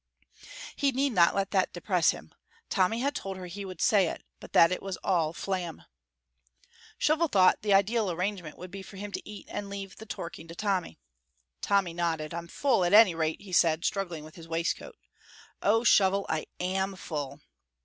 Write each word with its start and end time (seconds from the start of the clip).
He 0.75 0.91
need 0.91 1.11
not 1.11 1.35
let 1.35 1.51
that 1.51 1.73
depress 1.73 2.09
him. 2.09 2.33
Tommy 2.71 3.01
had 3.01 3.13
told 3.13 3.37
her 3.37 3.45
he 3.45 3.63
would 3.65 3.79
say 3.79 4.07
it, 4.07 4.23
but 4.39 4.51
that 4.53 4.71
it 4.71 4.81
was 4.81 4.97
all 5.03 5.31
flam. 5.31 5.83
Shovel 6.97 7.27
thought 7.27 7.61
the 7.61 7.75
ideal 7.75 8.09
arrangement 8.09 8.57
would 8.57 8.71
be 8.71 8.81
for 8.81 8.97
him 8.97 9.11
to 9.11 9.29
eat 9.29 9.45
and 9.47 9.69
leave 9.69 9.97
the 9.97 10.07
torking 10.07 10.47
to 10.47 10.55
Tommy. 10.55 10.97
Tommy 11.61 11.93
nodded. 11.93 12.33
"I'm 12.33 12.47
full, 12.47 12.83
at 12.83 12.93
any 12.93 13.13
rate," 13.13 13.41
he 13.41 13.53
said, 13.53 13.85
struggling 13.85 14.23
with 14.23 14.33
his 14.37 14.47
waistcoat. 14.47 14.97
"Oh, 15.61 15.83
Shovel, 15.83 16.25
I 16.27 16.47
am 16.59 16.95
full!" 16.95 17.39